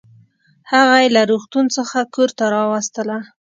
هغه 0.71 0.95
يې 1.03 1.09
له 1.15 1.21
روغتون 1.31 1.65
څخه 1.77 1.99
کورته 2.15 2.43
راوستله 2.55 3.17